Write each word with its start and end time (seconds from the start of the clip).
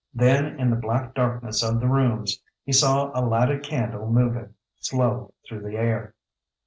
Then 0.15 0.59
in 0.59 0.71
the 0.71 0.75
black 0.75 1.13
darkness 1.13 1.61
of 1.61 1.79
the 1.79 1.85
rooms 1.87 2.41
he 2.63 2.71
saw 2.71 3.11
a 3.13 3.21
lighted 3.23 3.61
candle 3.61 4.11
moving, 4.11 4.55
slow 4.79 5.35
through 5.45 5.61
the 5.61 5.77
air. 5.77 6.15